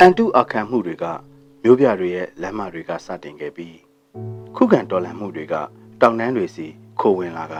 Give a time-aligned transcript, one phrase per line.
[0.00, 1.04] အန်တုအခမ်းမှုတွေက
[1.62, 3.76] မျိုးပြတွေရဲ့လမ်းမတွေကစတင်ခဲ့ပြီး
[4.56, 5.54] ခုခံတော်လှန်မှုတွေက
[6.00, 6.66] တောင်တန်းတွေစီ
[7.00, 7.54] ခိုဝင်လာက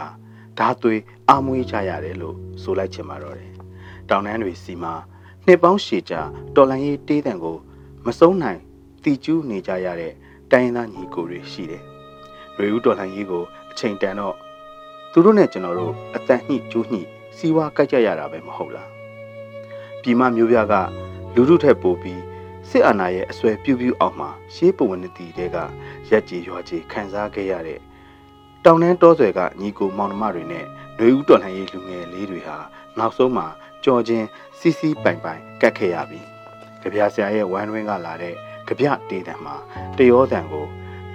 [0.59, 3.51] ဓာသွေးအမွေးကြရတယ်လို့ဆိုလိုက်ချင်ပါတော့တယ်။
[4.09, 4.93] တောင်တန်းတွေစီမှာ
[5.45, 6.21] နှစ်ပေါင်းရှည်ကြာ
[6.55, 7.57] တော်လှန်ရေးတေးတံကို
[8.05, 8.59] မဆုံးနိုင်
[9.03, 10.13] တီကျူးနေကြရတဲ့
[10.51, 11.83] တိုင်းရင်းသားညီကိုတွေရှိတယ်။
[12.63, 14.35] ရေဦးတော်လှန်ရေးကိုအချိန်တန်တော့
[15.11, 17.01] သူတို့နဲ့ကျွန်တော်တို့အတန်ညှိကျိုးညှိ
[17.37, 18.89] စီဝါကြိုက်ကြရတာပဲမဟုတ်လား။
[20.01, 20.73] ပြည်မမျိုးပြက
[21.35, 22.21] လူထုထက်ပိုပြီး
[22.69, 25.57] စစ်အာဏာရဲ့အဆွဲပြူးပြူးအောင်မှာရှေးပဝနတီတဲက
[26.09, 27.79] ရက်ကြီးရွာကြီးခံစားခဲ့ရတဲ့
[28.65, 30.65] တောင်တန်းတောဆွဲကညီကိုမောင်နှမတွေနဲ့
[30.97, 32.57] နှွေဦးတော်လှန်ရေးလူငယ်လေးတွေဟာ
[32.97, 33.47] နောက်ဆုံးမှာ
[33.83, 34.27] ကြော်ချင်း
[34.59, 36.21] စီစီပိုင်ပိုင်ကတ်ခဲ့ရပြီ။
[36.81, 38.35] ကြပြဆရာရဲ့ဝမ်းတွင်းကလာတဲ့
[38.67, 39.55] ကြပြတေးတံမှာ
[39.97, 40.65] တရောတံကို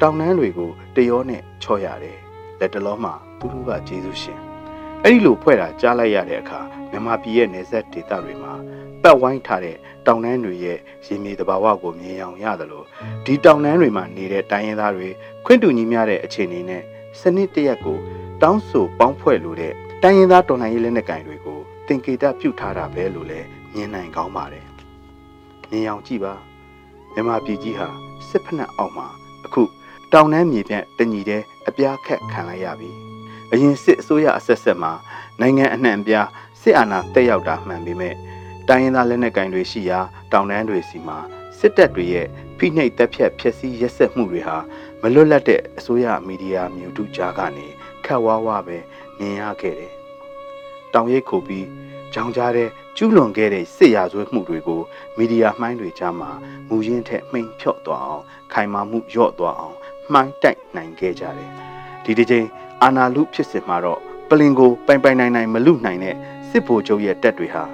[0.00, 2.18] တောင်တန်းတွေကိုတရောနဲ့ချော့ရတယ်။
[2.60, 4.40] လက်တလုံးမှာသူတို့ကကျေးဇူးရှင်။
[5.04, 6.60] အဲ့ဒီလိုဖွဲ့တာကြားလိုက်ရတဲ့အခါ
[6.90, 8.52] မြန်မာပြည်ရဲ့နေဆက်ဒေသတွေမှာ
[9.02, 12.86] ပတ်ဝိုင်းထားတဲ့တောင်တန်းတွေရဲ့ရေမြေတဘာဝကိုမြင်အောင်ရတယ်လို့
[13.24, 15.08] ဒီတောင်တန်းတွေမှာနေတဲ့တိုင်းရင်းသားတွေ
[15.44, 16.82] ခွင့်တူညီမျှတဲ့အခြေအနေနဲ့
[17.20, 17.98] စနစ်တရက်ကို
[18.42, 24.66] တောင်းဆိုပေါင်းဖွဲ့လို့တဲ့တိုင်းရင်းသားတော်လှန်ရေးလက်နက်ကိုင်တွေကိုတင်ကေတပြုတ်ထားတာပဲလို့လည်းမြင်နိုင်ကောင်းပါတယ်။
[25.70, 26.34] မြင်အောင်ကြည့်ပါ
[27.12, 27.88] မြန်မာပြည်ကြီးဟာ
[28.28, 29.06] စစ်ဖက်နှက်အောက်မှာ
[29.44, 29.62] အခု
[30.12, 32.90] တောင်တန်းမြေပြန့်တညီတဲ့အပြားခက်ခံလိုက်ရပြီ။
[33.52, 34.92] အရင်စစ်အစိုးရအဆက်ဆက်မှာ
[35.40, 36.28] နိုင်ငံအနှံ့အပြား
[36.62, 38.14] စစ်အာဏာတက်ရောက်တာမှန်ပေမဲ့
[38.68, 40.00] တိုင်းရင်းသားလက်နက်ကိုင်တွေရှိရာ
[40.32, 41.18] တောင်တန်းတွေစီမှာ
[41.58, 42.26] စစ်တပ်တွေရဲ့
[42.58, 44.56] ဖိနှိပ်တပ်ဖြတ်ဖျက်ဆီးရက်စက်မှုတွေဟာ
[45.02, 47.66] မလွတ်လပ်တဲ့အစိုးရမီဒီယာမြူတုကြားကနေ
[48.04, 48.78] ခက်ဝါးဝါပဲ
[49.18, 49.92] မြင်ရခဲ့တယ်။
[50.94, 51.66] တောင်ရိပ်ခုပြီး
[52.14, 54.82] ကြောင်ကြားတဲ့ကျူးလွန်ခဲ့တဲ့စစ်ရာဇဝတ်မှုတွေကို
[55.16, 56.30] မီဒီယာမှိုင်းတွေကြားမှာ
[56.68, 59.76] မူရင်းထက်မှိန်ဖြော့သွားအောင်ခိုင်မာမှုလျော့သွားအောင်
[60.12, 61.50] မှိုင်းတိုက်နိုင်ခဲ့ကြတယ်။
[62.04, 62.46] ဒီတစ်ချိန်
[62.82, 66.16] အာနာလူဖြစ်စစ်မှာတော့ပလင်ကိုပိုင်ပိုင်နိုင်နိုင်မလူနိုင်တဲ့
[66.48, 67.64] စစ်ဗိုလ်ချုပ်ရဲ့တပ်တွေဟာ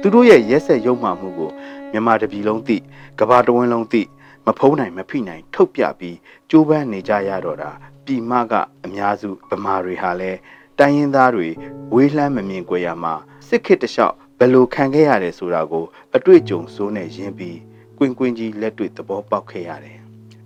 [0.00, 1.50] သူတို့ရဲ့ရက်ဆက်ရုံမှမှုကို
[1.92, 2.76] မြန်မာတပြည်လုံးသိ
[3.18, 4.02] ကဘာတဝင်းလုံးသိ
[4.46, 6.16] မဖုံးနိုင်မဖိနိုင် ထုတ်ပြပြီး
[6.50, 7.70] ကြိုးပမ်းနေကြရတော့တာ
[8.04, 8.52] ပြည်မက
[8.84, 10.32] အများစုဗမာတွေဟာလဲ
[10.78, 11.48] တိုင်းရင်းသားတွေ
[11.94, 13.14] ဝေးလှမ်းမမြင်ကြရမှာ
[13.48, 15.84] စစ်ခေတ်တလျှောက်ဘယ်လိုခံခဲ့ရတယ်ဆိုတာကို
[16.16, 17.58] အတွေ့အကြုံစိုးနဲ့ရင်းပြီး
[17.98, 20.01] ကွင်းကွင်းကြီးလက်တွေ့သဘောပေါက်ခဲ့ရတယ်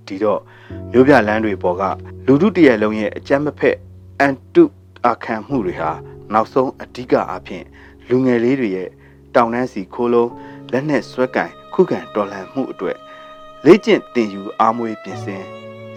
[0.09, 0.41] ဒီတော့
[0.93, 1.83] မျိုးပြလန်းတွေပေါ်က
[2.27, 3.77] လူထုတရက်လုံးရဲ့အကြမ်းမဖက်
[4.21, 4.65] အန်တု
[5.07, 5.93] အခမ်းမှုတွေဟာ
[6.33, 7.65] နောက်ဆုံးအဓိကအဖြစ်
[8.09, 8.89] လူငယ်လေးတွေရဲ့
[9.35, 10.31] တောင်တန်းစီခိုးလုံး
[10.73, 12.97] လက်နဲ့ဆွဲကင်ခုခံတော်လှန်မှုအတွေ့
[13.65, 15.45] လေ့ကျင့်တင်ယူအားမွေးပြင်ဆင်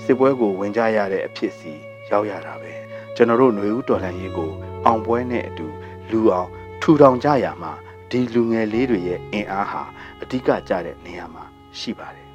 [0.04, 1.74] စစ်ပွဲကိုဝင်ကြရတဲ့အဖြစ်စီ
[2.10, 2.74] ရောက်ရတာပဲ
[3.16, 4.52] ကျွန်တော်တို့ຫນွေဦးတော်လှန်ရေးကို
[4.86, 5.68] အောင်ပွဲနဲ့အတူ
[6.12, 6.50] လူအောင်
[6.82, 7.74] ထူထောင်ကြရမှာ
[8.10, 9.84] ဒီလူငယ်လေးတွေရဲ့အင်အားဟာ
[10.22, 11.44] အဓိကကျတဲ့နေရာမှာ
[11.80, 12.29] ရှိပါတယ်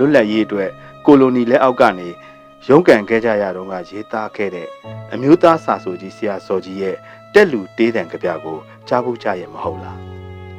[0.00, 0.70] လွတ်လပ်ရေးအတွက်
[1.06, 2.08] ကိုလိုနီလက်အောက်ကနေ
[2.68, 4.68] ရုန်းကန်ခဲ့ကြရတော့ကရေးသားခဲ့တဲ့
[5.12, 6.96] အမျိုးသားစာဆိုကြီးဆရာစော်ကြီးရဲ့
[7.34, 8.58] တက်လူတေးတံကြပြကို
[8.88, 9.98] ကြားဖို့ကြရဲ့မဟုတ်လား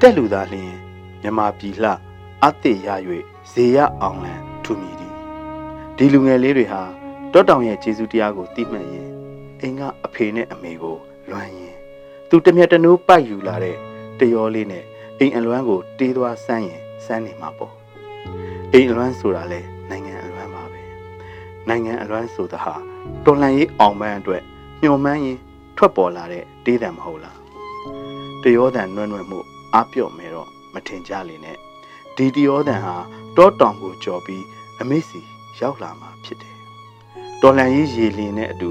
[0.01, 0.74] တက်လူသားလျင်
[1.22, 1.91] မြမပြည်လှ
[2.46, 2.90] အသိရ၍
[3.51, 5.07] ဇေယအောင်လံထူမီဒီ
[5.97, 6.81] ဒီလူငယ်လေးတွေဟာ
[7.34, 9.07] တောတောင်ရဲ့ကျေးဇူးတရားကိုသိမှတ်ရင်
[9.62, 10.97] အိမ်ကအဖေနဲ့အမေကို
[11.30, 11.75] လွမ်းရင်
[12.30, 13.78] သူတမျက်တနိုးပိုက်ယူလာတဲ့
[14.19, 14.84] တရောလေးနဲ့
[15.19, 17.74] အိမ်အလွမ်းကိုတေးသွားဆန်းရင်ဆန်းနေမှာပေါ့
[18.73, 19.59] အိမ်အလွမ်းဆိုတာလဲ
[19.89, 20.81] နိုင်ငံအလွမ်းပါပဲ
[21.67, 22.75] နိုင်ငံအလွမ်းဆိုတာဟာ
[23.25, 24.41] တော်လှန်ရေးအောင်ပန်းအတွက်
[24.81, 25.37] ညှို့မှန်းရင်
[25.77, 27.39] ထွက်ပေါ်လာတဲ့တေးတံမဟုတ်လား
[28.43, 29.39] တရောတံနွဲ့နွဲ့မှု
[29.75, 31.57] အပြော့မယ်တော့မထင်ကြလေနဲ့
[32.15, 32.95] ဒီတရောတံဟာ
[33.37, 34.43] တောတောင်ကိုကြော်ပြီး
[34.81, 35.21] အမေစီ
[35.59, 36.57] ရောက်လာမှာဖြစ်တယ်
[37.41, 38.69] တော်လန်ရေးရေလင်းနဲ့အတူ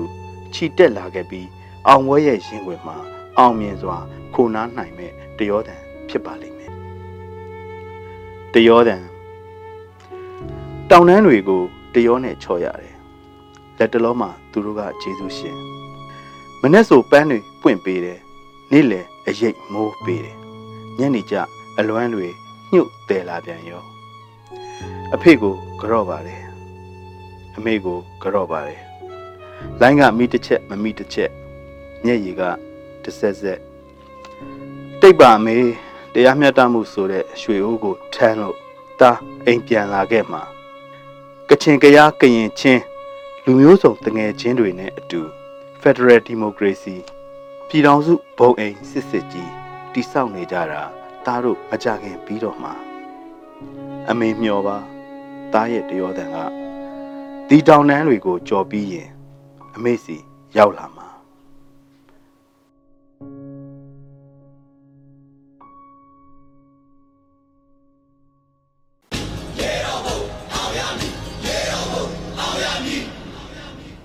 [0.54, 1.48] ခြိတက်လာခဲ့ပြီး
[1.88, 2.96] အောင်ဝဲရဲ့ရင်ွယ်မှာ
[3.38, 3.96] အောင်မြင်စွာ
[4.34, 5.76] ခိုနားနိုင်မဲ့တရောတံ
[6.08, 6.72] ဖြစ်ပါလိမ့်မယ်
[8.54, 8.96] တရောတံ
[10.92, 11.62] တောင်တန်းတွေကို
[11.94, 12.94] တရောနဲ့ချော်ရတယ်
[13.78, 15.56] လက်တလုံးမှာသူတို့ကကျေးဇူးရှင်
[16.60, 18.18] မနဲ့ဆိုပန်းတွေပွင့်ပေးတယ်
[18.72, 20.36] နေ့လယ်အရိပ်မိုးပေးတယ်
[20.98, 21.34] ညနေကျ
[21.78, 22.26] အလွမ်းတွေ
[22.72, 23.82] ညှုတ်တယ်လာပြန်ရော
[25.14, 26.42] အဖေကိုကြော့ပါတယ်
[27.56, 28.80] အမေကိုကြော့ပါတယ်
[29.80, 31.30] လိုင်းကမိတစ်ချက်မမိတစ်ချက်
[32.04, 32.42] မျက်ရည်က
[33.03, 33.60] တစ်ဆက်ဆက်
[35.00, 35.56] တိတ်ပါမေ
[36.12, 38.56] တရားမျှတမှုဆိုတဲ့ရွှေအိုးကိုထမ်းလို့
[39.00, 39.10] တာ
[39.47, 40.42] အိမ်ပြန်လာခဲ့မှာ
[41.52, 42.82] ကချင်ကရားကရင်ချင်း
[43.44, 45.20] လူမျိုးစုံတငယ်ချင်းတွေနဲ့အတူ
[45.82, 46.97] Federal Democracy
[47.68, 49.52] ပြည်ထောင်စုဘုံအိမ်စစ်စစ်ကြီး
[49.92, 50.82] တိဆောက်နေကြတာ
[51.26, 52.70] သားတို့မကြခင်ပြီးတော့မှ
[54.10, 54.76] အမေမျောပါ
[55.52, 56.36] သားရဲ့တရောတန်က
[57.48, 59.08] ဒီတောင်တန်းတွေကိုကြော်ပြီးရင်
[59.76, 60.16] အမေစီ
[60.56, 60.99] ရောက်လာမှာ